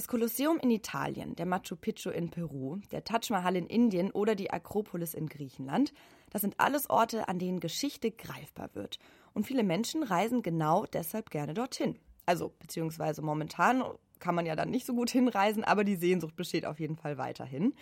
Das 0.00 0.08
Kolosseum 0.08 0.58
in 0.60 0.70
Italien, 0.70 1.36
der 1.36 1.44
Machu 1.44 1.76
Picchu 1.76 2.08
in 2.08 2.30
Peru, 2.30 2.78
der 2.90 3.04
Taj 3.04 3.28
Mahal 3.28 3.54
in 3.54 3.66
Indien 3.66 4.10
oder 4.10 4.34
die 4.34 4.50
Akropolis 4.50 5.12
in 5.12 5.28
Griechenland, 5.28 5.92
das 6.30 6.40
sind 6.40 6.54
alles 6.58 6.88
Orte, 6.88 7.28
an 7.28 7.38
denen 7.38 7.60
Geschichte 7.60 8.10
greifbar 8.10 8.70
wird. 8.72 8.98
Und 9.34 9.44
viele 9.44 9.62
Menschen 9.62 10.02
reisen 10.02 10.40
genau 10.40 10.86
deshalb 10.86 11.28
gerne 11.28 11.52
dorthin. 11.52 11.98
Also, 12.24 12.54
beziehungsweise 12.60 13.20
momentan 13.20 13.84
kann 14.20 14.34
man 14.34 14.46
ja 14.46 14.56
dann 14.56 14.70
nicht 14.70 14.86
so 14.86 14.94
gut 14.94 15.10
hinreisen, 15.10 15.64
aber 15.64 15.84
die 15.84 15.96
Sehnsucht 15.96 16.34
besteht 16.34 16.64
auf 16.64 16.80
jeden 16.80 16.96
Fall 16.96 17.18
weiterhin. 17.18 17.74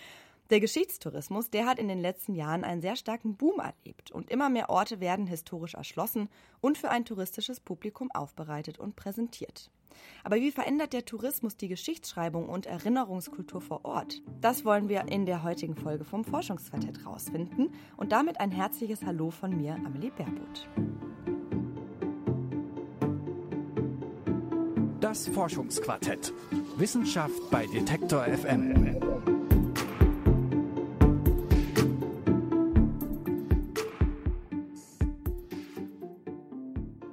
Der 0.51 0.59
Geschichtstourismus, 0.59 1.51
der 1.51 1.67
hat 1.67 1.79
in 1.79 1.87
den 1.87 2.01
letzten 2.01 2.35
Jahren 2.35 2.65
einen 2.65 2.81
sehr 2.81 2.97
starken 2.97 3.37
Boom 3.37 3.61
erlebt 3.61 4.11
und 4.11 4.29
immer 4.29 4.51
mehr 4.51 4.71
Orte 4.71 4.99
werden 4.99 5.29
historisch 5.29 5.75
erschlossen 5.75 6.29
und 6.61 6.79
für 6.79 6.91
ein 6.91 7.05
touristisches 7.05 7.61
Publikum 7.61 8.11
aufbereitet 8.11 8.77
und 8.77 8.97
präsentiert. 8.97 9.71
Aber 10.25 10.37
wie 10.37 10.51
verändert 10.51 10.93
der 10.93 11.05
Tourismus 11.05 11.57
die 11.57 11.69
Geschichtsschreibung 11.69 12.49
und 12.49 12.67
Erinnerungskultur 12.67 13.61
vor 13.61 13.85
Ort? 13.85 14.23
Das 14.41 14.65
wollen 14.65 14.89
wir 14.89 15.09
in 15.09 15.27
der 15.27 15.43
heutigen 15.43 15.77
Folge 15.77 16.05
vom 16.05 16.25
Forschungsquartett 16.25 17.07
rausfinden 17.07 17.71
und 17.97 18.13
damit 18.13 18.41
ein 18.41 18.51
herzliches 18.51 19.03
Hallo 19.05 19.31
von 19.31 19.57
mir, 19.57 19.75
Amelie 19.75 20.11
Baerbuth. 20.11 20.69
Das 25.01 25.29
Forschungsquartett. 25.29 26.33
Wissenschaft 26.77 27.51
bei 27.51 27.67
Detektor 27.67 28.25
FM. 28.25 29.38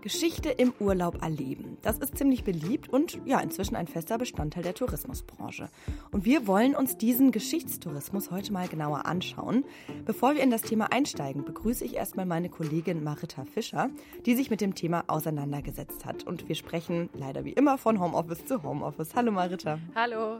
Geschichte 0.05 0.49
im 0.49 0.71
Urlaub 0.79 1.23
erleben. 1.23 1.79
Das 1.81 1.97
ist 1.97 2.15
ziemlich 2.15 2.43
beliebt 2.43 2.87
und 2.87 3.19
ja, 3.25 3.39
inzwischen 3.39 3.75
ein 3.75 3.87
fester 3.87 4.19
Bestandteil 4.19 4.61
der 4.61 4.75
Tourismusbranche. 4.75 5.67
Und 6.11 6.25
wir 6.25 6.45
wollen 6.45 6.75
uns 6.75 6.95
diesen 6.95 7.31
Geschichtstourismus 7.31 8.29
heute 8.29 8.53
mal 8.53 8.67
genauer 8.67 9.07
anschauen. 9.07 9.65
Bevor 10.05 10.35
wir 10.35 10.43
in 10.43 10.51
das 10.51 10.61
Thema 10.61 10.91
einsteigen, 10.91 11.43
begrüße 11.43 11.83
ich 11.83 11.95
erstmal 11.95 12.27
meine 12.27 12.49
Kollegin 12.49 13.03
Marita 13.03 13.45
Fischer, 13.45 13.89
die 14.27 14.35
sich 14.35 14.51
mit 14.51 14.61
dem 14.61 14.75
Thema 14.75 15.05
auseinandergesetzt 15.07 16.05
hat. 16.05 16.23
Und 16.23 16.47
wir 16.47 16.53
sprechen 16.53 17.09
leider 17.13 17.43
wie 17.43 17.53
immer 17.53 17.79
von 17.79 17.99
Homeoffice 17.99 18.45
zu 18.45 18.61
Homeoffice. 18.61 19.15
Hallo 19.15 19.31
Marita. 19.31 19.79
Hallo. 19.95 20.37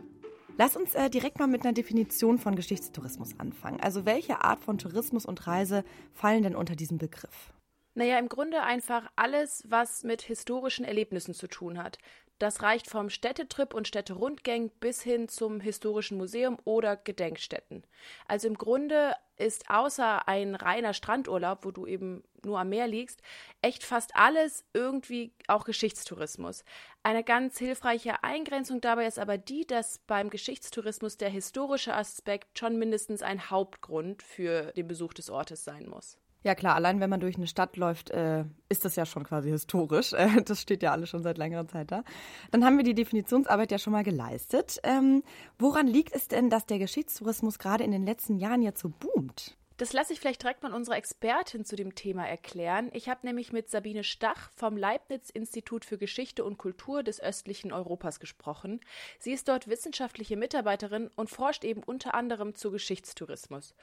Lass 0.59 0.77
uns 0.77 0.93
äh, 0.93 1.09
direkt 1.09 1.39
mal 1.39 1.47
mit 1.47 1.63
einer 1.63 1.73
Definition 1.73 2.37
von 2.37 2.55
Geschichtstourismus 2.55 3.39
anfangen. 3.39 3.79
Also 3.79 4.05
welche 4.05 4.43
Art 4.43 4.63
von 4.63 4.77
Tourismus 4.77 5.25
und 5.25 5.47
Reise 5.47 5.83
fallen 6.13 6.43
denn 6.43 6.55
unter 6.55 6.75
diesen 6.75 6.99
Begriff? 6.99 7.54
Naja, 7.97 8.19
im 8.19 8.27
Grunde 8.27 8.61
einfach 8.61 9.09
alles, 9.15 9.63
was 9.67 10.03
mit 10.03 10.21
historischen 10.21 10.83
Erlebnissen 10.83 11.33
zu 11.33 11.47
tun 11.47 11.81
hat. 11.81 11.97
Das 12.39 12.61
reicht 12.61 12.89
vom 12.89 13.09
Städtetrip 13.09 13.73
und 13.73 13.87
Städterundgang 13.87 14.69
bis 14.81 15.01
hin 15.01 15.29
zum 15.29 15.61
historischen 15.61 16.17
Museum 16.17 16.57
oder 16.65 16.97
Gedenkstätten. 16.97 17.85
Also 18.27 18.49
im 18.49 18.57
Grunde 18.57 19.13
ist 19.37 19.69
außer 19.69 20.27
ein 20.27 20.55
reiner 20.55 20.93
Strandurlaub, 20.93 21.63
wo 21.63 21.71
du 21.71 21.85
eben 21.85 22.25
nur 22.43 22.59
am 22.59 22.67
Meer 22.67 22.87
liegst, 22.87 23.21
echt 23.61 23.85
fast 23.85 24.17
alles 24.17 24.65
irgendwie 24.73 25.31
auch 25.47 25.63
Geschichtstourismus. 25.63 26.65
Eine 27.03 27.23
ganz 27.23 27.57
hilfreiche 27.57 28.21
Eingrenzung 28.25 28.81
dabei 28.81 29.07
ist 29.07 29.19
aber 29.19 29.37
die, 29.37 29.65
dass 29.65 29.99
beim 29.99 30.29
Geschichtstourismus 30.29 31.15
der 31.17 31.29
historische 31.29 31.93
Aspekt 31.93 32.59
schon 32.59 32.77
mindestens 32.77 33.21
ein 33.21 33.49
Hauptgrund 33.49 34.21
für 34.21 34.73
den 34.73 34.89
Besuch 34.89 35.13
des 35.13 35.29
Ortes 35.29 35.63
sein 35.63 35.87
muss. 35.87 36.17
Ja 36.45 36.53
klar, 36.53 36.75
allein 36.75 36.99
wenn 36.99 37.09
man 37.09 37.19
durch 37.19 37.37
eine 37.37 37.47
Stadt 37.47 37.75
läuft, 37.75 38.11
äh, 38.11 38.45
ist 38.69 38.85
das 38.85 38.95
ja 38.95 39.07
schon 39.07 39.23
quasi 39.23 39.49
historisch. 39.49 40.13
Äh, 40.15 40.43
das 40.43 40.61
steht 40.61 40.83
ja 40.83 40.91
alles 40.91 41.09
schon 41.09 41.23
seit 41.23 41.39
längerer 41.39 41.67
Zeit 41.67 41.91
da. 41.91 42.03
Dann 42.51 42.63
haben 42.63 42.77
wir 42.77 42.83
die 42.83 42.93
Definitionsarbeit 42.93 43.71
ja 43.71 43.79
schon 43.79 43.93
mal 43.93 44.03
geleistet. 44.03 44.79
Ähm, 44.83 45.23
woran 45.57 45.87
liegt 45.87 46.15
es 46.15 46.27
denn, 46.27 46.51
dass 46.51 46.67
der 46.67 46.77
Geschichtstourismus 46.77 47.57
gerade 47.57 47.83
in 47.83 47.91
den 47.91 48.05
letzten 48.05 48.37
Jahren 48.37 48.61
jetzt 48.61 48.79
so 48.79 48.89
boomt? 48.89 49.57
Das 49.77 49.91
lasse 49.91 50.13
ich 50.13 50.21
vielleicht 50.21 50.41
direkt 50.41 50.63
mal 50.63 50.73
unserer 50.73 50.95
Expertin 50.95 51.65
zu 51.65 51.75
dem 51.75 51.95
Thema 51.95 52.25
erklären. 52.25 52.89
Ich 52.93 53.09
habe 53.09 53.25
nämlich 53.27 53.51
mit 53.51 53.69
Sabine 53.69 54.05
Stach 54.05 54.49
vom 54.55 54.77
Leibniz-Institut 54.77 55.83
für 55.83 55.97
Geschichte 55.97 56.45
und 56.45 56.57
Kultur 56.57 57.03
des 57.03 57.19
östlichen 57.19 57.73
Europas 57.73 58.21
gesprochen. 58.21 58.79
Sie 59.19 59.33
ist 59.33 59.49
dort 59.49 59.67
wissenschaftliche 59.67 60.37
Mitarbeiterin 60.37 61.09
und 61.15 61.29
forscht 61.29 61.65
eben 61.65 61.83
unter 61.83 62.13
anderem 62.13 62.55
zu 62.55 62.71
Geschichtstourismus. 62.71 63.75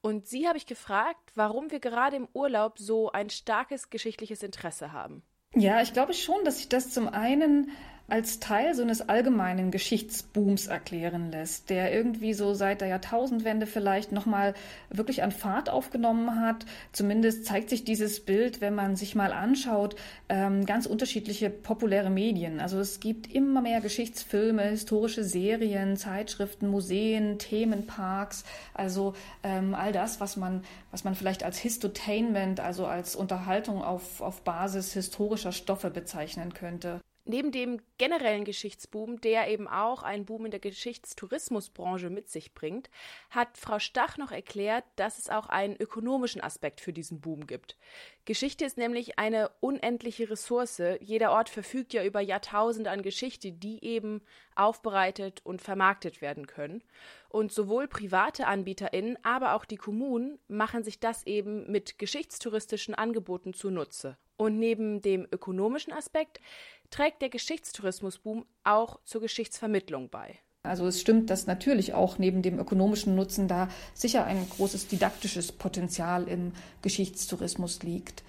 Und 0.00 0.28
sie 0.28 0.46
habe 0.46 0.56
ich 0.56 0.66
gefragt, 0.66 1.32
warum 1.34 1.72
wir 1.72 1.80
gerade 1.80 2.14
im 2.14 2.28
Urlaub 2.32 2.78
so 2.78 3.10
ein 3.10 3.28
starkes 3.28 3.90
geschichtliches 3.90 4.44
Interesse 4.44 4.92
haben. 4.92 5.24
Ja, 5.56 5.82
ich 5.82 5.92
glaube 5.92 6.14
schon, 6.14 6.44
dass 6.44 6.58
sich 6.58 6.68
das 6.68 6.92
zum 6.92 7.08
einen 7.08 7.72
als 8.10 8.40
Teil 8.40 8.74
so 8.74 8.82
eines 8.82 9.08
allgemeinen 9.08 9.70
Geschichtsbooms 9.70 10.66
erklären 10.66 11.30
lässt, 11.30 11.70
der 11.70 11.92
irgendwie 11.92 12.34
so 12.34 12.54
seit 12.54 12.80
der 12.80 12.88
Jahrtausendwende 12.88 13.66
vielleicht 13.66 14.12
nochmal 14.12 14.54
wirklich 14.90 15.22
an 15.22 15.32
Fahrt 15.32 15.70
aufgenommen 15.70 16.40
hat. 16.40 16.66
Zumindest 16.92 17.44
zeigt 17.44 17.70
sich 17.70 17.84
dieses 17.84 18.20
Bild, 18.20 18.60
wenn 18.60 18.74
man 18.74 18.96
sich 18.96 19.14
mal 19.14 19.32
anschaut, 19.32 19.96
ähm, 20.28 20.66
ganz 20.66 20.86
unterschiedliche 20.86 21.50
populäre 21.50 22.10
Medien. 22.10 22.60
Also 22.60 22.78
es 22.80 23.00
gibt 23.00 23.32
immer 23.32 23.60
mehr 23.60 23.80
Geschichtsfilme, 23.80 24.62
historische 24.62 25.24
Serien, 25.24 25.96
Zeitschriften, 25.96 26.68
Museen, 26.68 27.38
Themenparks, 27.38 28.44
also 28.74 29.14
ähm, 29.42 29.74
all 29.74 29.92
das, 29.92 30.20
was 30.20 30.36
man, 30.36 30.62
was 30.90 31.04
man 31.04 31.14
vielleicht 31.14 31.44
als 31.44 31.58
Histotainment, 31.58 32.60
also 32.60 32.86
als 32.86 33.14
Unterhaltung 33.14 33.82
auf, 33.82 34.20
auf 34.20 34.42
Basis 34.42 34.92
historischer 34.92 35.52
Stoffe 35.52 35.90
bezeichnen 35.90 36.54
könnte. 36.54 37.00
Neben 37.30 37.52
dem 37.52 37.80
generellen 37.96 38.44
Geschichtsboom, 38.44 39.20
der 39.20 39.46
eben 39.46 39.68
auch 39.68 40.02
einen 40.02 40.24
Boom 40.24 40.46
in 40.46 40.50
der 40.50 40.58
Geschichtstourismusbranche 40.58 42.10
mit 42.10 42.28
sich 42.28 42.54
bringt, 42.54 42.90
hat 43.30 43.56
Frau 43.56 43.78
Stach 43.78 44.18
noch 44.18 44.32
erklärt, 44.32 44.84
dass 44.96 45.16
es 45.16 45.30
auch 45.30 45.46
einen 45.46 45.76
ökonomischen 45.76 46.40
Aspekt 46.40 46.80
für 46.80 46.92
diesen 46.92 47.20
Boom 47.20 47.46
gibt. 47.46 47.76
Geschichte 48.24 48.64
ist 48.64 48.78
nämlich 48.78 49.20
eine 49.20 49.48
unendliche 49.60 50.28
Ressource. 50.28 50.82
Jeder 50.98 51.30
Ort 51.30 51.50
verfügt 51.50 51.92
ja 51.92 52.04
über 52.04 52.20
Jahrtausende 52.20 52.90
an 52.90 53.02
Geschichte, 53.02 53.52
die 53.52 53.84
eben 53.84 54.22
aufbereitet 54.56 55.40
und 55.44 55.62
vermarktet 55.62 56.20
werden 56.20 56.48
können. 56.48 56.82
Und 57.28 57.52
sowohl 57.52 57.86
private 57.86 58.48
AnbieterInnen, 58.48 59.16
aber 59.22 59.54
auch 59.54 59.66
die 59.66 59.76
Kommunen 59.76 60.40
machen 60.48 60.82
sich 60.82 60.98
das 60.98 61.24
eben 61.28 61.70
mit 61.70 61.96
geschichtstouristischen 61.96 62.96
Angeboten 62.96 63.54
zunutze. 63.54 64.18
Und 64.40 64.58
neben 64.58 65.02
dem 65.02 65.26
ökonomischen 65.30 65.92
Aspekt 65.92 66.40
trägt 66.88 67.20
der 67.20 67.28
Geschichtstourismusboom 67.28 68.46
auch 68.64 68.98
zur 69.04 69.20
Geschichtsvermittlung 69.20 70.08
bei. 70.08 70.38
Also 70.62 70.86
es 70.86 70.98
stimmt, 70.98 71.28
dass 71.28 71.46
natürlich 71.46 71.92
auch 71.92 72.16
neben 72.16 72.40
dem 72.40 72.58
ökonomischen 72.58 73.14
Nutzen 73.14 73.48
da 73.48 73.68
sicher 73.92 74.24
ein 74.24 74.48
großes 74.48 74.88
didaktisches 74.88 75.52
Potenzial 75.52 76.26
im 76.26 76.52
Geschichtstourismus 76.80 77.82
liegt. 77.82 78.22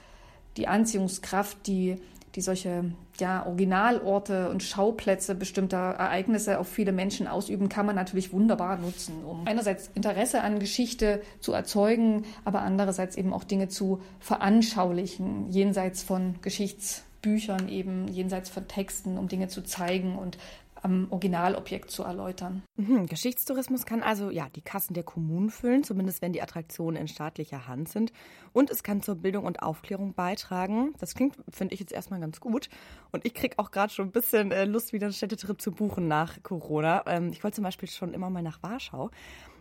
Die 0.57 0.67
Anziehungskraft, 0.67 1.65
die, 1.65 1.95
die 2.35 2.41
solche 2.41 2.85
ja, 3.19 3.45
Originalorte 3.45 4.49
und 4.49 4.63
Schauplätze 4.63 5.35
bestimmter 5.35 5.77
Ereignisse 5.77 6.59
auf 6.59 6.67
viele 6.67 6.91
Menschen 6.91 7.27
ausüben, 7.27 7.69
kann 7.69 7.85
man 7.85 7.95
natürlich 7.95 8.31
wunderbar 8.31 8.77
nutzen, 8.77 9.23
um 9.25 9.45
einerseits 9.45 9.89
Interesse 9.93 10.41
an 10.41 10.59
Geschichte 10.59 11.21
zu 11.39 11.53
erzeugen, 11.53 12.25
aber 12.45 12.61
andererseits 12.61 13.15
eben 13.17 13.33
auch 13.33 13.43
Dinge 13.43 13.67
zu 13.67 14.01
veranschaulichen, 14.19 15.49
jenseits 15.49 16.03
von 16.03 16.35
Geschichtsbüchern 16.41 17.67
eben, 17.67 18.07
jenseits 18.07 18.49
von 18.49 18.67
Texten, 18.67 19.17
um 19.17 19.27
Dinge 19.27 19.47
zu 19.47 19.63
zeigen 19.63 20.17
und 20.17 20.37
am 20.81 21.07
Originalobjekt 21.11 21.91
zu 21.91 22.03
erläutern. 22.03 22.63
Mhm. 22.75 23.05
Geschichtstourismus 23.05 23.85
kann 23.85 24.03
also 24.03 24.29
ja 24.29 24.47
die 24.49 24.61
Kassen 24.61 24.93
der 24.93 25.03
Kommunen 25.03 25.49
füllen, 25.49 25.83
zumindest 25.83 26.21
wenn 26.21 26.33
die 26.33 26.41
Attraktionen 26.41 26.99
in 26.99 27.07
staatlicher 27.07 27.67
Hand 27.67 27.89
sind. 27.89 28.11
Und 28.53 28.69
es 28.69 28.83
kann 28.83 29.01
zur 29.01 29.15
Bildung 29.15 29.45
und 29.45 29.61
Aufklärung 29.61 30.13
beitragen. 30.13 30.93
Das 30.99 31.13
klingt, 31.13 31.37
finde 31.49 31.73
ich 31.73 31.79
jetzt 31.79 31.93
erstmal 31.93 32.19
ganz 32.19 32.39
gut. 32.39 32.69
Und 33.11 33.25
ich 33.25 33.33
kriege 33.33 33.59
auch 33.59 33.71
gerade 33.71 33.93
schon 33.93 34.07
ein 34.07 34.11
bisschen 34.11 34.51
äh, 34.51 34.65
Lust, 34.65 34.93
wieder 34.93 35.07
einen 35.07 35.13
Städtetrip 35.13 35.61
zu 35.61 35.71
buchen 35.71 36.07
nach 36.07 36.41
Corona. 36.43 37.03
Ähm, 37.05 37.29
ich 37.31 37.43
wollte 37.43 37.55
zum 37.55 37.63
Beispiel 37.63 37.89
schon 37.89 38.13
immer 38.13 38.29
mal 38.29 38.43
nach 38.43 38.61
Warschau. 38.63 39.11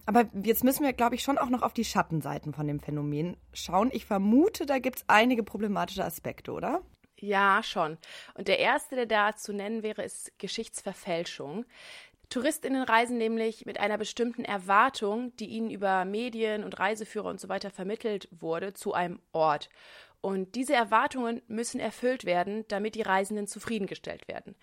Aber 0.06 0.24
jetzt 0.42 0.64
müssen 0.64 0.84
wir, 0.84 0.92
glaube 0.92 1.14
ich, 1.14 1.22
schon 1.22 1.38
auch 1.38 1.50
noch 1.50 1.62
auf 1.62 1.72
die 1.72 1.84
Schattenseiten 1.84 2.52
von 2.52 2.66
dem 2.66 2.80
Phänomen 2.80 3.36
schauen. 3.52 3.90
Ich 3.92 4.06
vermute, 4.06 4.66
da 4.66 4.78
gibt 4.78 4.96
es 4.96 5.04
einige 5.06 5.42
problematische 5.42 6.04
Aspekte, 6.04 6.52
oder? 6.52 6.80
Ja, 7.20 7.62
schon. 7.62 7.98
Und 8.34 8.48
der 8.48 8.58
erste, 8.58 8.96
der 8.96 9.06
da 9.06 9.36
zu 9.36 9.52
nennen 9.52 9.82
wäre, 9.82 10.02
ist 10.02 10.38
Geschichtsverfälschung. 10.38 11.66
Touristinnen 12.30 12.84
reisen 12.84 13.18
nämlich 13.18 13.66
mit 13.66 13.80
einer 13.80 13.98
bestimmten 13.98 14.44
Erwartung, 14.44 15.34
die 15.36 15.46
ihnen 15.46 15.70
über 15.70 16.04
Medien 16.04 16.64
und 16.64 16.78
Reiseführer 16.78 17.28
und 17.28 17.40
so 17.40 17.48
weiter 17.48 17.70
vermittelt 17.70 18.28
wurde, 18.30 18.72
zu 18.72 18.94
einem 18.94 19.20
Ort. 19.32 19.68
Und 20.20 20.54
diese 20.54 20.74
Erwartungen 20.74 21.42
müssen 21.48 21.80
erfüllt 21.80 22.24
werden, 22.24 22.64
damit 22.68 22.94
die 22.94 23.02
Reisenden 23.02 23.46
zufriedengestellt 23.46 24.28
werden. 24.28 24.54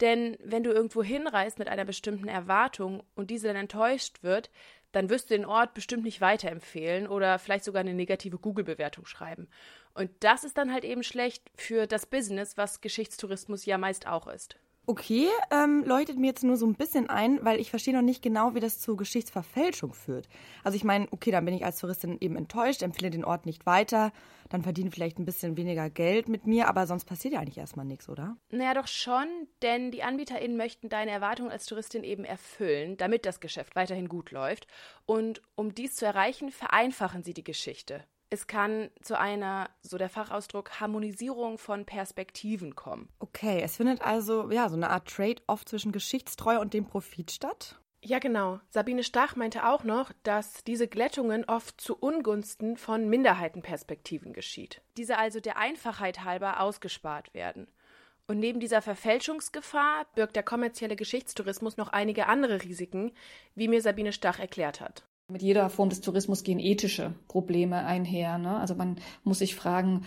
Denn 0.00 0.38
wenn 0.42 0.62
du 0.62 0.70
irgendwo 0.70 1.02
hinreist 1.02 1.58
mit 1.58 1.68
einer 1.68 1.84
bestimmten 1.84 2.28
Erwartung 2.28 3.02
und 3.14 3.28
diese 3.28 3.48
dann 3.48 3.56
enttäuscht 3.56 4.22
wird, 4.22 4.50
dann 4.92 5.10
wirst 5.10 5.30
du 5.30 5.34
den 5.34 5.44
Ort 5.44 5.74
bestimmt 5.74 6.04
nicht 6.04 6.20
weiterempfehlen 6.20 7.06
oder 7.06 7.38
vielleicht 7.38 7.64
sogar 7.64 7.80
eine 7.80 7.94
negative 7.94 8.38
Google-Bewertung 8.38 9.06
schreiben. 9.06 9.48
Und 9.94 10.10
das 10.20 10.44
ist 10.44 10.58
dann 10.58 10.72
halt 10.72 10.84
eben 10.84 11.02
schlecht 11.02 11.50
für 11.56 11.86
das 11.86 12.06
Business, 12.06 12.56
was 12.56 12.80
Geschichtstourismus 12.80 13.66
ja 13.66 13.78
meist 13.78 14.06
auch 14.06 14.26
ist. 14.26 14.56
Okay, 14.86 15.28
ähm, 15.52 15.84
leuchtet 15.84 16.18
mir 16.18 16.28
jetzt 16.28 16.42
nur 16.42 16.56
so 16.56 16.66
ein 16.66 16.74
bisschen 16.74 17.08
ein, 17.08 17.44
weil 17.44 17.60
ich 17.60 17.70
verstehe 17.70 17.94
noch 17.94 18.02
nicht 18.02 18.22
genau, 18.22 18.54
wie 18.54 18.60
das 18.60 18.80
zur 18.80 18.96
Geschichtsverfälschung 18.96 19.92
führt. 19.92 20.28
Also 20.64 20.74
ich 20.74 20.84
meine, 20.84 21.06
okay, 21.12 21.30
dann 21.30 21.44
bin 21.44 21.54
ich 21.54 21.64
als 21.64 21.78
Touristin 21.78 22.16
eben 22.20 22.34
enttäuscht, 22.34 22.82
empfehle 22.82 23.10
den 23.10 23.24
Ort 23.24 23.46
nicht 23.46 23.66
weiter, 23.66 24.10
dann 24.48 24.62
verdiene 24.62 24.90
vielleicht 24.90 25.18
ein 25.18 25.24
bisschen 25.24 25.56
weniger 25.56 25.90
Geld 25.90 26.28
mit 26.28 26.46
mir, 26.46 26.66
aber 26.66 26.86
sonst 26.86 27.04
passiert 27.04 27.34
ja 27.34 27.40
eigentlich 27.40 27.58
erstmal 27.58 27.86
nichts, 27.86 28.08
oder? 28.08 28.36
Naja, 28.50 28.74
doch 28.74 28.88
schon, 28.88 29.28
denn 29.62 29.92
die 29.92 30.02
AnbieterInnen 30.02 30.56
möchten 30.56 30.88
deine 30.88 31.12
Erwartungen 31.12 31.50
als 31.52 31.66
Touristin 31.66 32.02
eben 32.02 32.24
erfüllen, 32.24 32.96
damit 32.96 33.26
das 33.26 33.38
Geschäft 33.38 33.76
weiterhin 33.76 34.08
gut 34.08 34.32
läuft. 34.32 34.66
Und 35.06 35.40
um 35.54 35.72
dies 35.74 35.94
zu 35.94 36.04
erreichen, 36.04 36.50
vereinfachen 36.50 37.22
sie 37.22 37.34
die 37.34 37.44
Geschichte. 37.44 38.04
Es 38.32 38.46
kann 38.46 38.90
zu 39.02 39.18
einer, 39.18 39.70
so 39.82 39.98
der 39.98 40.08
Fachausdruck, 40.08 40.78
Harmonisierung 40.78 41.58
von 41.58 41.84
Perspektiven 41.84 42.76
kommen. 42.76 43.08
Okay, 43.18 43.60
es 43.60 43.76
findet 43.76 44.02
also 44.02 44.50
ja 44.52 44.68
so 44.68 44.76
eine 44.76 44.90
Art 44.90 45.08
Trade-off 45.08 45.64
zwischen 45.64 45.90
Geschichtstreue 45.90 46.60
und 46.60 46.72
dem 46.72 46.86
Profit 46.86 47.32
statt? 47.32 47.80
Ja, 48.02 48.18
genau. 48.18 48.60
Sabine 48.70 49.04
Stach 49.04 49.36
meinte 49.36 49.66
auch 49.66 49.84
noch, 49.84 50.12
dass 50.22 50.64
diese 50.64 50.88
Glättungen 50.88 51.44
oft 51.44 51.80
zu 51.80 51.98
Ungunsten 51.98 52.76
von 52.76 53.08
Minderheitenperspektiven 53.08 54.32
geschieht. 54.32 54.80
Diese 54.96 55.18
also 55.18 55.40
der 55.40 55.58
Einfachheit 55.58 56.24
halber 56.24 56.60
ausgespart 56.60 57.34
werden. 57.34 57.66
Und 58.26 58.38
neben 58.38 58.60
dieser 58.60 58.80
Verfälschungsgefahr 58.80 60.06
birgt 60.14 60.36
der 60.36 60.44
kommerzielle 60.44 60.94
Geschichtstourismus 60.94 61.76
noch 61.76 61.88
einige 61.88 62.26
andere 62.26 62.62
Risiken, 62.62 63.12
wie 63.56 63.66
mir 63.66 63.82
Sabine 63.82 64.12
Stach 64.12 64.38
erklärt 64.38 64.80
hat. 64.80 65.04
Mit 65.30 65.42
jeder 65.42 65.70
Form 65.70 65.88
des 65.88 66.00
Tourismus 66.00 66.42
gehen 66.42 66.58
ethische 66.58 67.14
Probleme 67.28 67.84
einher. 67.84 68.38
Ne? 68.38 68.56
Also 68.58 68.74
man 68.74 68.96
muss 69.22 69.38
sich 69.38 69.54
fragen, 69.54 70.02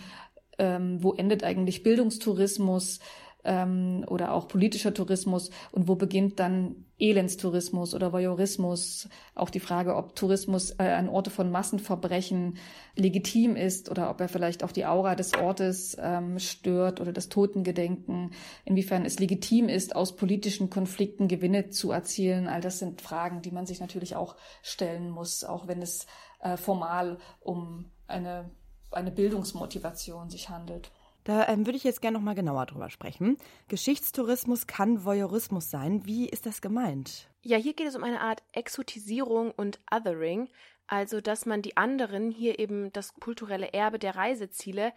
ähm, 0.58 1.02
wo 1.02 1.12
endet 1.12 1.44
eigentlich 1.44 1.82
Bildungstourismus 1.82 3.00
ähm, 3.44 4.04
oder 4.08 4.32
auch 4.32 4.48
politischer 4.48 4.94
Tourismus 4.94 5.50
und 5.70 5.88
wo 5.88 5.94
beginnt 5.94 6.40
dann 6.40 6.84
Elendstourismus 6.98 7.94
oder 7.94 8.12
Voyeurismus? 8.12 9.08
Auch 9.34 9.50
die 9.50 9.60
Frage, 9.60 9.96
ob 9.96 10.14
Tourismus 10.16 10.70
äh, 10.78 10.84
an 10.84 11.08
Orte 11.08 11.30
von 11.30 11.50
Massenverbrechen 11.50 12.56
legitim 12.96 13.56
ist 13.56 13.90
oder 13.90 14.10
ob 14.10 14.20
er 14.20 14.28
vielleicht 14.28 14.64
auch 14.64 14.72
die 14.72 14.86
Aura 14.86 15.14
des 15.14 15.34
Ortes 15.34 15.96
ähm, 16.00 16.38
stört 16.38 17.00
oder 17.00 17.12
das 17.12 17.28
Totengedenken. 17.28 18.30
Inwiefern 18.64 19.04
es 19.04 19.18
legitim 19.18 19.68
ist, 19.68 19.94
aus 19.96 20.16
politischen 20.16 20.70
Konflikten 20.70 21.28
Gewinne 21.28 21.70
zu 21.70 21.90
erzielen. 21.90 22.48
All 22.48 22.60
das 22.60 22.78
sind 22.78 23.02
Fragen, 23.02 23.42
die 23.42 23.50
man 23.50 23.66
sich 23.66 23.80
natürlich 23.80 24.16
auch 24.16 24.36
stellen 24.62 25.10
muss, 25.10 25.44
auch 25.44 25.66
wenn 25.66 25.82
es 25.82 26.06
äh, 26.40 26.56
formal 26.56 27.18
um 27.40 27.90
eine, 28.06 28.50
eine 28.90 29.10
Bildungsmotivation 29.10 30.30
sich 30.30 30.48
handelt. 30.48 30.90
Da 31.24 31.48
ähm, 31.48 31.66
würde 31.66 31.76
ich 31.76 31.84
jetzt 31.84 32.02
gerne 32.02 32.18
noch 32.18 32.24
mal 32.24 32.34
genauer 32.34 32.66
drüber 32.66 32.90
sprechen. 32.90 33.38
Geschichtstourismus 33.68 34.66
kann 34.66 35.04
Voyeurismus 35.04 35.70
sein. 35.70 36.04
Wie 36.04 36.28
ist 36.28 36.46
das 36.46 36.60
gemeint? 36.60 37.28
Ja, 37.42 37.56
hier 37.56 37.74
geht 37.74 37.88
es 37.88 37.96
um 37.96 38.04
eine 38.04 38.20
Art 38.20 38.42
Exotisierung 38.52 39.50
und 39.50 39.80
Othering, 39.90 40.48
also 40.86 41.20
dass 41.20 41.46
man 41.46 41.62
die 41.62 41.76
anderen, 41.76 42.30
hier 42.30 42.58
eben 42.58 42.92
das 42.92 43.14
kulturelle 43.14 43.72
Erbe 43.72 43.98
der 43.98 44.16
Reiseziele, 44.16 44.92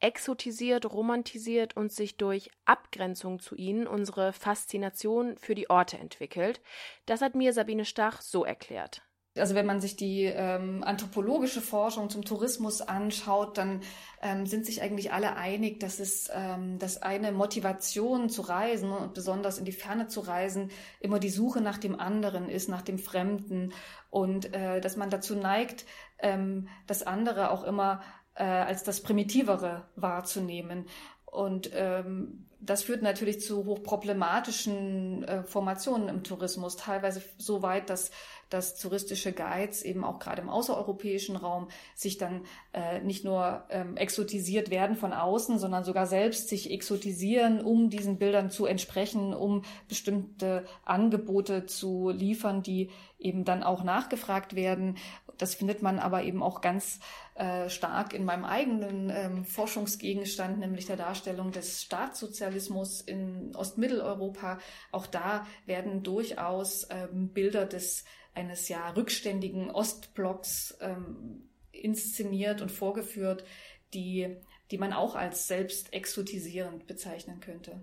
exotisiert, 0.00 0.86
romantisiert 0.86 1.76
und 1.76 1.92
sich 1.92 2.16
durch 2.16 2.50
Abgrenzung 2.64 3.38
zu 3.38 3.54
ihnen 3.54 3.86
unsere 3.86 4.32
Faszination 4.32 5.36
für 5.36 5.54
die 5.54 5.70
Orte 5.70 5.96
entwickelt. 5.98 6.60
Das 7.06 7.22
hat 7.22 7.34
mir 7.34 7.52
Sabine 7.52 7.84
Stach 7.84 8.20
so 8.20 8.44
erklärt. 8.44 9.02
Also 9.38 9.54
wenn 9.54 9.64
man 9.64 9.80
sich 9.80 9.96
die 9.96 10.24
ähm, 10.24 10.84
anthropologische 10.84 11.62
Forschung 11.62 12.10
zum 12.10 12.22
Tourismus 12.22 12.82
anschaut, 12.82 13.56
dann 13.56 13.80
ähm, 14.20 14.44
sind 14.44 14.66
sich 14.66 14.82
eigentlich 14.82 15.12
alle 15.12 15.36
einig, 15.36 15.80
dass 15.80 16.00
es 16.00 16.30
ähm, 16.34 16.78
dass 16.78 17.00
eine 17.00 17.32
Motivation 17.32 18.28
zu 18.28 18.42
reisen 18.42 18.90
und 18.90 19.14
besonders 19.14 19.58
in 19.58 19.64
die 19.64 19.72
Ferne 19.72 20.06
zu 20.06 20.20
reisen 20.20 20.70
immer 21.00 21.18
die 21.18 21.30
Suche 21.30 21.62
nach 21.62 21.78
dem 21.78 21.98
anderen 21.98 22.50
ist, 22.50 22.68
nach 22.68 22.82
dem 22.82 22.98
Fremden 22.98 23.72
und 24.10 24.52
äh, 24.52 24.82
dass 24.82 24.96
man 24.98 25.08
dazu 25.08 25.34
neigt, 25.34 25.86
ähm, 26.18 26.68
das 26.86 27.02
andere 27.02 27.52
auch 27.52 27.64
immer 27.64 28.02
äh, 28.34 28.44
als 28.44 28.82
das 28.82 29.02
Primitivere 29.02 29.88
wahrzunehmen. 29.96 30.86
Und 31.32 31.70
ähm, 31.72 32.44
das 32.60 32.82
führt 32.82 33.02
natürlich 33.02 33.40
zu 33.40 33.64
hochproblematischen 33.64 35.24
äh, 35.24 35.42
Formationen 35.44 36.08
im 36.08 36.22
Tourismus, 36.22 36.76
teilweise 36.76 37.22
so 37.38 37.62
weit, 37.62 37.88
dass 37.88 38.10
dass 38.52 38.76
touristische 38.76 39.32
Guides 39.32 39.82
eben 39.82 40.04
auch 40.04 40.18
gerade 40.18 40.42
im 40.42 40.50
außereuropäischen 40.50 41.36
Raum 41.36 41.68
sich 41.94 42.18
dann 42.18 42.42
äh, 42.72 43.00
nicht 43.00 43.24
nur 43.24 43.64
ähm, 43.70 43.96
exotisiert 43.96 44.70
werden 44.70 44.96
von 44.96 45.12
außen, 45.12 45.58
sondern 45.58 45.84
sogar 45.84 46.06
selbst 46.06 46.48
sich 46.48 46.70
exotisieren, 46.70 47.62
um 47.62 47.88
diesen 47.88 48.18
Bildern 48.18 48.50
zu 48.50 48.66
entsprechen, 48.66 49.32
um 49.34 49.62
bestimmte 49.88 50.64
Angebote 50.84 51.66
zu 51.66 52.10
liefern, 52.10 52.62
die 52.62 52.90
eben 53.18 53.44
dann 53.44 53.62
auch 53.62 53.84
nachgefragt 53.84 54.54
werden. 54.54 54.98
Das 55.38 55.54
findet 55.54 55.82
man 55.82 55.98
aber 55.98 56.22
eben 56.24 56.42
auch 56.42 56.60
ganz 56.60 57.00
äh, 57.42 57.70
stark 57.70 58.12
in 58.12 58.24
meinem 58.24 58.44
eigenen 58.44 59.10
ähm, 59.10 59.44
Forschungsgegenstand, 59.44 60.60
nämlich 60.60 60.86
der 60.86 60.94
Darstellung 60.94 61.50
des 61.50 61.82
Staatssozialismus 61.82 63.00
in 63.00 63.56
Ostmitteleuropa. 63.56 64.60
Auch 64.92 65.08
da 65.08 65.44
werden 65.66 66.04
durchaus 66.04 66.86
ähm, 66.90 67.30
Bilder 67.30 67.66
des 67.66 68.04
eines 68.32 68.68
ja 68.68 68.90
rückständigen 68.90 69.72
Ostblocks 69.72 70.78
ähm, 70.80 71.48
inszeniert 71.72 72.62
und 72.62 72.70
vorgeführt, 72.70 73.44
die, 73.92 74.36
die 74.70 74.78
man 74.78 74.92
auch 74.92 75.16
als 75.16 75.48
selbst 75.48 75.92
exotisierend 75.92 76.86
bezeichnen 76.86 77.40
könnte. 77.40 77.82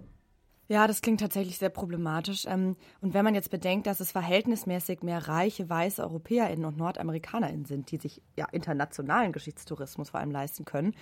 Ja, 0.70 0.86
das 0.86 1.02
klingt 1.02 1.20
tatsächlich 1.20 1.58
sehr 1.58 1.70
problematisch. 1.70 2.46
Ähm, 2.46 2.78
und 3.02 3.16
wenn 3.16 3.26
man 3.26 3.34
jetzt 3.34 3.50
bedenkt, 3.50 3.88
dass 3.88 4.00
es 4.00 4.12
verhältnismäßig 4.12 5.02
mehr 5.02 5.28
reiche 5.28 5.68
weiße 5.68 6.04
EuropäerInnen 6.04 6.64
und 6.64 6.78
NordamerikanerInnen 6.78 7.66
sind, 7.66 7.92
die 7.92 7.98
sich 7.98 8.22
ja 8.38 8.48
internationalen 8.52 9.32
Geschichtstourismus 9.32 10.12
vor 10.12 10.20
allem 10.20 10.30
leisten 10.30 10.66
können, 10.66 10.96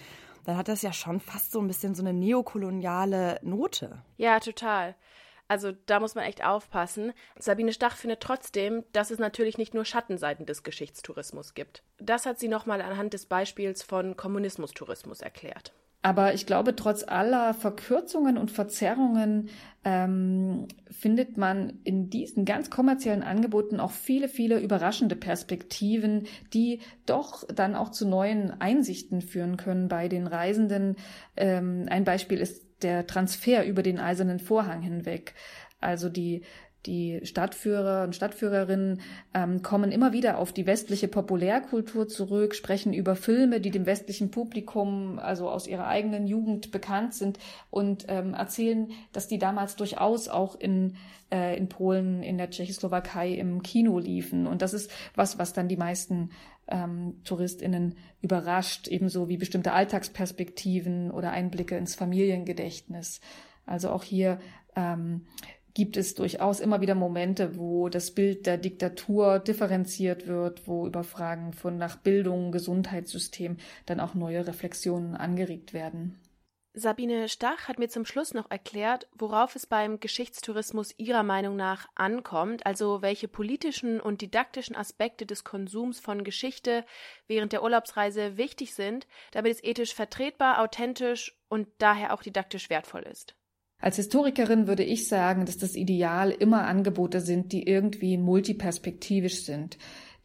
dann 0.46 0.56
hat 0.56 0.70
das 0.70 0.84
ja 0.84 0.94
schon 0.94 1.20
fast 1.20 1.52
so 1.52 1.60
ein 1.60 1.68
bisschen 1.68 1.96
so 1.96 2.02
eine 2.02 2.14
neokoloniale 2.14 3.40
Note. 3.44 4.02
Ja, 4.16 4.40
total. 4.40 4.96
Also 5.50 5.74
da 5.86 6.00
muss 6.00 6.16
man 6.16 6.24
echt 6.24 6.46
aufpassen. 6.46 7.12
Sabine 7.38 7.74
Stach 7.74 7.98
findet 7.98 8.22
trotzdem, 8.22 8.86
dass 8.94 9.12
es 9.12 9.20
natürlich 9.20 9.58
nicht 9.58 9.74
nur 9.74 9.84
Schattenseiten 9.84 10.46
des 10.46 10.64
Geschichtstourismus 10.64 11.56
gibt. 11.56 11.84
Das 11.98 12.26
hat 12.26 12.40
sie 12.40 12.48
nochmal 12.48 12.82
anhand 12.82 13.14
des 13.14 13.26
Beispiels 13.26 13.84
von 13.84 14.16
Kommunismustourismus 14.16 15.20
erklärt. 15.20 15.74
Aber 16.02 16.34
ich 16.34 16.46
glaube, 16.46 16.76
trotz 16.76 17.04
aller 17.04 17.54
Verkürzungen 17.54 18.38
und 18.38 18.52
Verzerrungen 18.52 19.50
ähm, 19.84 20.68
findet 20.90 21.38
man 21.38 21.80
in 21.84 22.10
diesen 22.10 22.46
ganz 22.46 22.70
kommerziellen 22.70 23.24
Angeboten 23.24 23.80
auch 23.80 23.92
viele, 23.92 24.30
viele 24.30 24.60
überraschende 24.60 25.16
Perspektiven, 25.16 26.28
die 26.54 26.82
doch 27.06 27.46
dann 27.48 27.76
auch 27.76 27.90
zu 27.90 28.08
neuen 28.08 28.52
Einsichten 28.62 29.22
führen 29.22 29.58
können 29.58 29.88
bei 29.88 30.08
den 30.08 30.28
Reisenden. 30.28 30.98
Ähm, 31.36 31.88
ein 31.90 32.04
Beispiel 32.04 32.40
ist 32.40 32.84
der 32.84 33.08
Transfer 33.08 33.66
über 33.66 33.82
den 33.82 34.00
eisernen 34.00 34.40
Vorhang 34.40 34.82
hinweg. 34.82 35.34
Also 35.80 36.10
die 36.10 36.44
die 36.86 37.20
Stadtführer 37.24 38.04
und 38.04 38.16
Stadtführerinnen 38.16 39.02
ähm, 39.34 39.62
kommen 39.62 39.92
immer 39.92 40.14
wieder 40.14 40.38
auf 40.38 40.54
die 40.54 40.66
westliche 40.66 41.08
Populärkultur 41.08 42.08
zurück, 42.08 42.56
sprechen 42.56 42.94
über 42.94 43.16
Filme, 43.16 43.60
die 43.60 43.72
dem 43.72 43.86
westlichen 43.86 44.32
Publikum, 44.32 45.20
also 45.20 45.50
aus 45.50 45.68
ihrer 45.68 45.88
eigenen 45.88 46.28
Jugend 46.28 46.72
bekannt 46.72 47.14
sind 47.14 47.40
und 47.70 48.06
ähm, 48.08 48.34
erzählen, 48.34 48.92
dass 49.12 49.28
die 49.28 49.38
damals 49.38 49.76
durchaus 49.76 50.30
auch 50.30 50.56
in, 50.56 50.96
äh, 51.32 51.58
in 51.58 51.68
Polen, 51.68 52.24
in 52.24 52.38
der 52.38 52.52
Tschechoslowakei 52.52 53.34
im 53.34 53.64
Kino 53.64 54.00
liefen. 54.00 54.48
Und 54.48 54.62
das 54.62 54.74
ist 54.74 54.90
was, 55.16 55.38
was 55.38 55.54
dann 55.54 55.68
die 55.68 55.78
meisten 55.78 56.30
ähm, 56.70 57.22
TouristInnen 57.24 57.96
überrascht, 58.22 58.88
ebenso 58.88 59.28
wie 59.28 59.38
bestimmte 59.38 59.74
Alltagsperspektiven 59.74 61.12
oder 61.12 61.32
Einblicke 61.32 61.78
ins 61.78 61.96
Familiengedächtnis. 61.96 63.20
Also 63.66 63.90
auch 63.90 64.04
hier 64.04 64.40
ähm, 64.76 65.26
gibt 65.78 65.96
es 65.96 66.16
durchaus 66.16 66.60
immer 66.60 66.82
wieder 66.82 66.96
Momente, 66.96 67.56
wo 67.56 67.88
das 67.88 68.10
Bild 68.10 68.48
der 68.48 68.58
Diktatur 68.58 69.38
differenziert 69.38 70.26
wird, 70.26 70.68
wo 70.68 70.88
über 70.88 71.04
Fragen 71.04 71.54
von 71.54 71.78
nach 71.78 71.98
Bildung, 71.98 72.52
Gesundheitssystem 72.52 73.58
dann 73.86 74.00
auch 74.00 74.16
neue 74.16 74.48
Reflexionen 74.48 75.14
angeregt 75.16 75.74
werden. 75.74 76.20
Sabine 76.74 77.30
Stach 77.30 77.68
hat 77.68 77.78
mir 77.78 77.90
zum 77.90 78.06
Schluss 78.06 78.34
noch 78.34 78.50
erklärt, 78.50 79.08
worauf 79.14 79.56
es 79.56 79.68
beim 79.68 80.00
Geschichtstourismus 80.00 80.96
ihrer 80.98 81.22
Meinung 81.22 81.56
nach 81.56 81.88
ankommt, 81.94 82.66
also 82.66 83.04
welche 83.04 83.28
politischen 83.28 84.02
und 84.02 84.22
didaktischen 84.22 84.76
Aspekte 84.76 85.28
des 85.28 85.44
Konsums 85.44 86.00
von 86.00 86.24
Geschichte 86.24 86.86
während 87.28 87.54
der 87.54 87.62
Urlaubsreise 87.62 88.38
wichtig 88.38 88.74
sind, 88.74 89.06
damit 89.30 89.54
es 89.54 89.64
ethisch 89.64 89.94
vertretbar, 89.94 90.60
authentisch 90.60 91.38
und 91.50 91.68
daher 91.78 92.16
auch 92.16 92.24
didaktisch 92.24 92.72
wertvoll 92.72 93.04
ist. 93.04 93.37
Als 93.80 93.98
Historikerin 93.98 94.68
würde 94.68 94.84
ich 94.84 95.08
sagen, 95.08 95.46
dass 95.46 95.58
das 95.58 95.76
Ideal 95.76 96.32
immer 96.32 96.66
Angebote 96.66 97.22
sind, 97.22 97.52
die 97.52 97.68
irgendwie 97.68 98.18
multiperspektivisch 98.18 99.44
sind, 99.44 99.78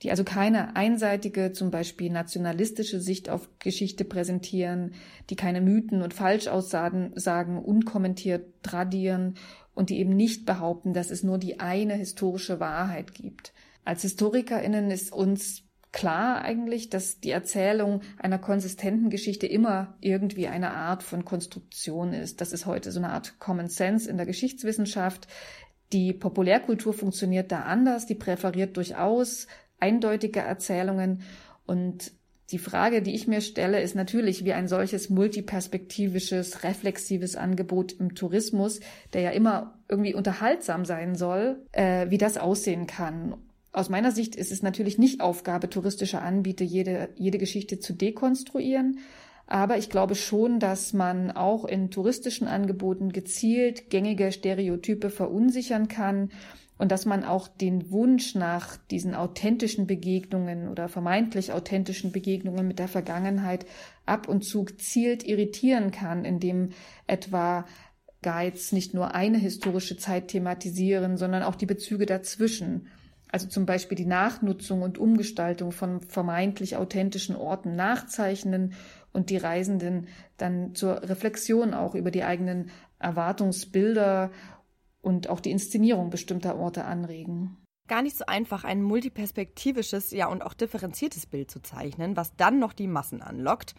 die 0.02 0.10
also 0.10 0.24
keine 0.24 0.74
einseitige, 0.74 1.52
zum 1.52 1.70
Beispiel 1.70 2.10
nationalistische 2.10 3.00
Sicht 3.00 3.28
auf 3.28 3.48
Geschichte 3.58 4.04
präsentieren, 4.04 4.94
die 5.30 5.36
keine 5.36 5.60
Mythen 5.60 6.02
und 6.02 6.14
Falschaussagen 6.14 7.12
sagen, 7.14 7.62
unkommentiert 7.62 8.46
tradieren 8.62 9.34
und 9.74 9.90
die 9.90 9.98
eben 9.98 10.16
nicht 10.16 10.44
behaupten, 10.44 10.92
dass 10.92 11.10
es 11.10 11.22
nur 11.22 11.38
die 11.38 11.60
eine 11.60 11.94
historische 11.94 12.58
Wahrheit 12.58 13.14
gibt. 13.14 13.52
Als 13.84 14.02
HistorikerInnen 14.02 14.90
ist 14.90 15.12
uns 15.12 15.64
klar 15.92 16.42
eigentlich, 16.42 16.90
dass 16.90 17.20
die 17.20 17.30
Erzählung 17.30 18.00
einer 18.18 18.38
konsistenten 18.38 19.10
Geschichte 19.10 19.46
immer 19.46 19.94
irgendwie 20.00 20.48
eine 20.48 20.72
Art 20.72 21.02
von 21.02 21.24
Konstruktion 21.24 22.12
ist. 22.12 22.40
Das 22.40 22.52
ist 22.52 22.66
heute 22.66 22.90
so 22.90 22.98
eine 22.98 23.10
Art 23.10 23.38
Common 23.38 23.68
Sense 23.68 24.10
in 24.10 24.16
der 24.16 24.26
Geschichtswissenschaft. 24.26 25.28
Die 25.92 26.12
Populärkultur 26.12 26.94
funktioniert 26.94 27.52
da 27.52 27.60
anders, 27.60 28.06
die 28.06 28.14
präferiert 28.14 28.76
durchaus 28.76 29.46
eindeutige 29.78 30.40
Erzählungen 30.40 31.22
und 31.66 32.12
die 32.52 32.58
Frage, 32.58 33.00
die 33.00 33.14
ich 33.14 33.26
mir 33.26 33.40
stelle, 33.40 33.80
ist 33.80 33.94
natürlich, 33.94 34.44
wie 34.44 34.52
ein 34.52 34.68
solches 34.68 35.08
multiperspektivisches, 35.08 36.64
reflexives 36.64 37.34
Angebot 37.34 37.92
im 37.92 38.14
Tourismus, 38.14 38.80
der 39.14 39.22
ja 39.22 39.30
immer 39.30 39.78
irgendwie 39.88 40.14
unterhaltsam 40.14 40.84
sein 40.84 41.14
soll, 41.14 41.64
äh, 41.72 42.10
wie 42.10 42.18
das 42.18 42.36
aussehen 42.36 42.86
kann. 42.86 43.36
Aus 43.72 43.88
meiner 43.88 44.12
Sicht 44.12 44.36
ist 44.36 44.52
es 44.52 44.62
natürlich 44.62 44.98
nicht 44.98 45.22
Aufgabe 45.22 45.70
touristischer 45.70 46.22
Anbieter, 46.22 46.64
jede, 46.64 47.08
jede 47.16 47.38
Geschichte 47.38 47.78
zu 47.78 47.94
dekonstruieren. 47.94 48.98
Aber 49.46 49.78
ich 49.78 49.88
glaube 49.88 50.14
schon, 50.14 50.60
dass 50.60 50.92
man 50.92 51.30
auch 51.30 51.64
in 51.64 51.90
touristischen 51.90 52.46
Angeboten 52.46 53.12
gezielt 53.12 53.90
gängige 53.90 54.30
Stereotype 54.30 55.10
verunsichern 55.10 55.88
kann 55.88 56.30
und 56.78 56.92
dass 56.92 57.06
man 57.06 57.24
auch 57.24 57.48
den 57.48 57.90
Wunsch 57.90 58.34
nach 58.34 58.76
diesen 58.76 59.14
authentischen 59.14 59.86
Begegnungen 59.86 60.68
oder 60.68 60.88
vermeintlich 60.88 61.52
authentischen 61.52 62.12
Begegnungen 62.12 62.66
mit 62.66 62.78
der 62.78 62.88
Vergangenheit 62.88 63.66
ab 64.04 64.28
und 64.28 64.42
zu 64.44 64.64
gezielt 64.64 65.26
irritieren 65.26 65.92
kann, 65.92 66.24
indem 66.24 66.70
etwa 67.06 67.66
Guides 68.22 68.72
nicht 68.72 68.94
nur 68.94 69.14
eine 69.14 69.38
historische 69.38 69.96
Zeit 69.96 70.28
thematisieren, 70.28 71.16
sondern 71.16 71.42
auch 71.42 71.56
die 71.56 71.66
Bezüge 71.66 72.06
dazwischen 72.06 72.88
also 73.32 73.48
zum 73.48 73.64
Beispiel 73.64 73.96
die 73.96 74.06
Nachnutzung 74.06 74.82
und 74.82 74.98
Umgestaltung 74.98 75.72
von 75.72 76.02
vermeintlich 76.02 76.76
authentischen 76.76 77.34
Orten 77.34 77.74
nachzeichnen 77.74 78.74
und 79.12 79.30
die 79.30 79.38
Reisenden 79.38 80.06
dann 80.36 80.74
zur 80.74 81.02
Reflexion 81.02 81.72
auch 81.72 81.94
über 81.94 82.10
die 82.10 82.24
eigenen 82.24 82.70
Erwartungsbilder 82.98 84.30
und 85.00 85.30
auch 85.30 85.40
die 85.40 85.50
Inszenierung 85.50 86.10
bestimmter 86.10 86.56
Orte 86.56 86.84
anregen. 86.84 87.56
Gar 87.88 88.02
nicht 88.02 88.16
so 88.16 88.26
einfach, 88.26 88.64
ein 88.64 88.82
multiperspektivisches, 88.82 90.12
ja 90.12 90.26
und 90.26 90.42
auch 90.42 90.54
differenziertes 90.54 91.26
Bild 91.26 91.50
zu 91.50 91.60
zeichnen, 91.60 92.16
was 92.16 92.36
dann 92.36 92.58
noch 92.58 92.74
die 92.74 92.86
Massen 92.86 93.22
anlockt. 93.22 93.74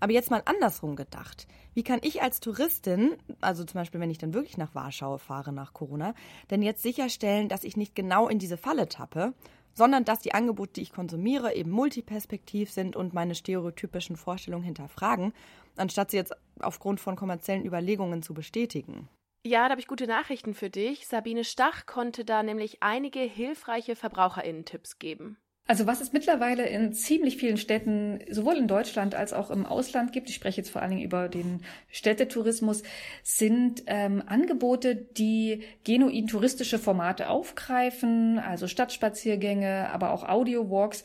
Aber 0.00 0.12
jetzt 0.12 0.30
mal 0.30 0.42
andersrum 0.44 0.96
gedacht. 0.96 1.46
Wie 1.74 1.82
kann 1.82 2.00
ich 2.02 2.22
als 2.22 2.40
Touristin, 2.40 3.16
also 3.40 3.64
zum 3.64 3.80
Beispiel, 3.80 4.00
wenn 4.00 4.10
ich 4.10 4.18
dann 4.18 4.34
wirklich 4.34 4.58
nach 4.58 4.74
Warschau 4.74 5.18
fahre 5.18 5.52
nach 5.52 5.72
Corona, 5.72 6.14
denn 6.50 6.62
jetzt 6.62 6.82
sicherstellen, 6.82 7.48
dass 7.48 7.64
ich 7.64 7.76
nicht 7.76 7.94
genau 7.94 8.28
in 8.28 8.38
diese 8.38 8.56
Falle 8.56 8.88
tappe, 8.88 9.34
sondern 9.74 10.04
dass 10.04 10.18
die 10.20 10.34
Angebote, 10.34 10.72
die 10.74 10.82
ich 10.82 10.92
konsumiere, 10.92 11.54
eben 11.54 11.70
multiperspektiv 11.70 12.70
sind 12.70 12.96
und 12.96 13.14
meine 13.14 13.34
stereotypischen 13.34 14.16
Vorstellungen 14.16 14.64
hinterfragen, 14.64 15.32
anstatt 15.76 16.10
sie 16.10 16.16
jetzt 16.16 16.34
aufgrund 16.60 17.00
von 17.00 17.16
kommerziellen 17.16 17.64
Überlegungen 17.64 18.22
zu 18.22 18.34
bestätigen? 18.34 19.08
Ja, 19.46 19.64
da 19.64 19.70
habe 19.70 19.80
ich 19.80 19.86
gute 19.86 20.08
Nachrichten 20.08 20.52
für 20.52 20.68
dich. 20.68 21.06
Sabine 21.06 21.44
Stach 21.44 21.86
konnte 21.86 22.24
da 22.24 22.42
nämlich 22.42 22.82
einige 22.82 23.20
hilfreiche 23.20 23.94
VerbraucherInnen-Tipps 23.94 24.98
geben. 24.98 25.38
Also 25.70 25.86
was 25.86 26.00
es 26.00 26.14
mittlerweile 26.14 26.66
in 26.66 26.94
ziemlich 26.94 27.36
vielen 27.36 27.58
Städten, 27.58 28.20
sowohl 28.30 28.56
in 28.56 28.68
Deutschland 28.68 29.14
als 29.14 29.34
auch 29.34 29.50
im 29.50 29.66
Ausland 29.66 30.14
gibt, 30.14 30.30
ich 30.30 30.34
spreche 30.34 30.62
jetzt 30.62 30.70
vor 30.70 30.80
allen 30.80 30.92
Dingen 30.92 31.04
über 31.04 31.28
den 31.28 31.60
Städtetourismus, 31.90 32.82
sind 33.22 33.82
ähm, 33.84 34.22
Angebote, 34.24 34.96
die 34.96 35.64
genuin 35.84 36.26
touristische 36.26 36.78
Formate 36.78 37.28
aufgreifen, 37.28 38.38
also 38.38 38.66
Stadtspaziergänge, 38.66 39.90
aber 39.90 40.12
auch 40.12 40.26
Audio-Walks, 40.26 41.04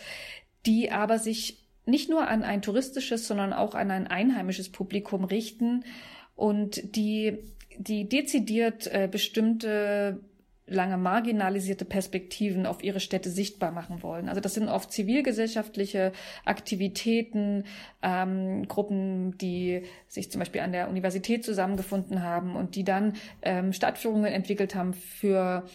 die 0.65 0.91
aber 0.91 1.19
sich 1.19 1.67
nicht 1.85 2.09
nur 2.09 2.29
an 2.29 2.43
ein 2.43 2.61
touristisches, 2.61 3.27
sondern 3.27 3.51
auch 3.51 3.75
an 3.75 3.91
ein 3.91 4.07
einheimisches 4.07 4.71
Publikum 4.71 5.25
richten 5.25 5.83
und 6.37 6.95
die, 6.95 7.37
die 7.77 8.07
dezidiert 8.07 8.87
äh, 8.87 9.09
bestimmte 9.11 10.21
lange 10.65 10.97
marginalisierte 10.97 11.85
Perspektiven 11.85 12.65
auf 12.65 12.83
ihre 12.83 12.99
Städte 12.99 13.29
sichtbar 13.29 13.71
machen 13.71 14.01
wollen. 14.01 14.29
Also 14.29 14.41
das 14.41 14.53
sind 14.53 14.69
oft 14.69 14.91
zivilgesellschaftliche 14.91 16.13
Aktivitäten, 16.45 17.65
ähm, 18.01 18.67
Gruppen, 18.67 19.37
die 19.37 19.83
sich 20.07 20.31
zum 20.31 20.39
Beispiel 20.39 20.61
an 20.61 20.71
der 20.71 20.89
Universität 20.89 21.43
zusammengefunden 21.43 22.23
haben 22.23 22.55
und 22.55 22.75
die 22.75 22.83
dann 22.83 23.13
ähm, 23.41 23.73
Stadtführungen 23.73 24.31
entwickelt 24.31 24.75
haben 24.75 24.93
für 24.93 25.65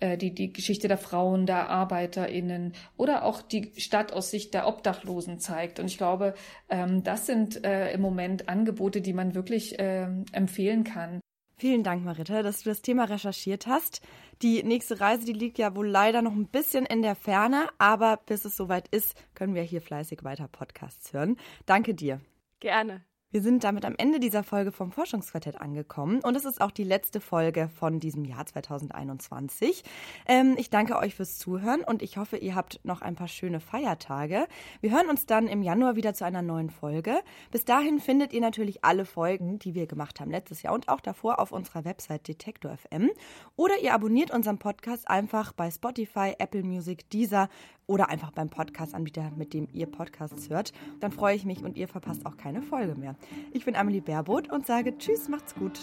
äh, 0.00 0.18
die, 0.18 0.34
die 0.34 0.52
Geschichte 0.52 0.88
der 0.88 0.98
Frauen, 0.98 1.46
der 1.46 1.70
ArbeiterInnen 1.70 2.74
oder 2.96 3.24
auch 3.24 3.40
die 3.40 3.72
Stadt 3.78 4.12
aus 4.12 4.30
Sicht 4.30 4.52
der 4.52 4.66
Obdachlosen 4.68 5.38
zeigt. 5.38 5.80
Und 5.80 5.86
ich 5.86 5.96
glaube, 5.96 6.34
ähm, 6.68 7.02
das 7.02 7.26
sind 7.26 7.64
äh, 7.64 7.92
im 7.92 8.02
Moment 8.02 8.48
Angebote, 8.48 9.00
die 9.00 9.12
man 9.14 9.34
wirklich 9.34 9.78
äh, 9.78 10.06
empfehlen 10.32 10.84
kann. 10.84 11.20
Vielen 11.64 11.82
Dank, 11.82 12.04
Marita, 12.04 12.42
dass 12.42 12.62
du 12.62 12.68
das 12.68 12.82
Thema 12.82 13.04
recherchiert 13.04 13.66
hast. 13.66 14.02
Die 14.42 14.62
nächste 14.62 15.00
Reise, 15.00 15.24
die 15.24 15.32
liegt 15.32 15.56
ja 15.56 15.74
wohl 15.74 15.88
leider 15.88 16.20
noch 16.20 16.34
ein 16.34 16.46
bisschen 16.46 16.84
in 16.84 17.00
der 17.00 17.14
Ferne, 17.14 17.68
aber 17.78 18.18
bis 18.18 18.44
es 18.44 18.54
soweit 18.54 18.86
ist, 18.88 19.14
können 19.34 19.54
wir 19.54 19.62
hier 19.62 19.80
fleißig 19.80 20.24
weiter 20.24 20.46
Podcasts 20.46 21.14
hören. 21.14 21.38
Danke 21.64 21.94
dir. 21.94 22.20
Gerne. 22.60 23.02
Wir 23.34 23.42
sind 23.42 23.64
damit 23.64 23.84
am 23.84 23.96
Ende 23.98 24.20
dieser 24.20 24.44
Folge 24.44 24.70
vom 24.70 24.92
Forschungsquartett 24.92 25.60
angekommen 25.60 26.20
und 26.20 26.36
es 26.36 26.44
ist 26.44 26.60
auch 26.60 26.70
die 26.70 26.84
letzte 26.84 27.20
Folge 27.20 27.68
von 27.68 27.98
diesem 27.98 28.24
Jahr 28.24 28.46
2021. 28.46 29.82
Ähm, 30.28 30.54
ich 30.56 30.70
danke 30.70 30.96
euch 30.96 31.16
fürs 31.16 31.36
Zuhören 31.36 31.82
und 31.82 32.00
ich 32.00 32.16
hoffe, 32.16 32.36
ihr 32.36 32.54
habt 32.54 32.78
noch 32.84 33.02
ein 33.02 33.16
paar 33.16 33.26
schöne 33.26 33.58
Feiertage. 33.58 34.46
Wir 34.82 34.92
hören 34.92 35.10
uns 35.10 35.26
dann 35.26 35.48
im 35.48 35.62
Januar 35.62 35.96
wieder 35.96 36.14
zu 36.14 36.24
einer 36.24 36.42
neuen 36.42 36.70
Folge. 36.70 37.18
Bis 37.50 37.64
dahin 37.64 37.98
findet 37.98 38.32
ihr 38.32 38.40
natürlich 38.40 38.84
alle 38.84 39.04
Folgen, 39.04 39.58
die 39.58 39.74
wir 39.74 39.88
gemacht 39.88 40.20
haben 40.20 40.30
letztes 40.30 40.62
Jahr 40.62 40.72
und 40.72 40.88
auch 40.88 41.00
davor 41.00 41.40
auf 41.40 41.50
unserer 41.50 41.84
Website 41.84 42.28
Detektor 42.28 42.76
FM 42.76 43.10
oder 43.56 43.74
ihr 43.82 43.94
abonniert 43.94 44.30
unseren 44.30 44.60
Podcast 44.60 45.08
einfach 45.08 45.52
bei 45.52 45.72
Spotify, 45.72 46.34
Apple 46.38 46.62
Music, 46.62 47.10
Deezer 47.10 47.48
oder 47.86 48.08
einfach 48.08 48.30
beim 48.30 48.48
Podcast-Anbieter, 48.48 49.32
mit 49.36 49.52
dem 49.52 49.68
ihr 49.72 49.86
Podcasts 49.86 50.48
hört. 50.48 50.72
Dann 51.00 51.12
freue 51.12 51.36
ich 51.36 51.44
mich 51.44 51.62
und 51.62 51.76
ihr 51.76 51.88
verpasst 51.88 52.24
auch 52.24 52.36
keine 52.36 52.62
Folge 52.62 52.94
mehr. 52.94 53.16
Ich 53.52 53.64
bin 53.64 53.76
Amelie 53.76 54.00
Baerboth 54.00 54.50
und 54.50 54.66
sage 54.66 54.96
Tschüss, 54.98 55.28
macht's 55.28 55.54
gut. 55.54 55.78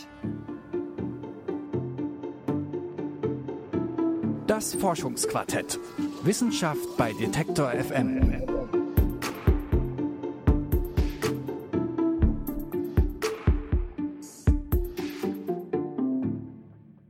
Das 4.47 4.75
Forschungsquartett. 4.75 5.79
Wissenschaft 6.23 6.97
bei 6.97 7.13
Detektor 7.13 7.71
FM. 7.71 8.50